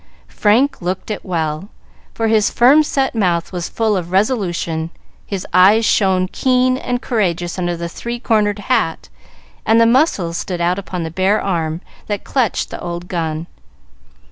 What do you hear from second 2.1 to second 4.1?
for his firm set mouth was full